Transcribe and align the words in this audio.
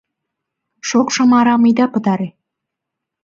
Шокшым 0.87 1.31
арам 1.39 1.63
ида 1.69 1.85
пытаре! 1.93 2.29